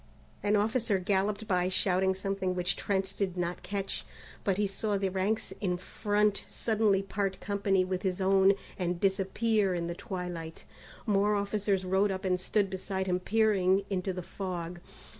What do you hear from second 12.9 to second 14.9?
him peering into the fog.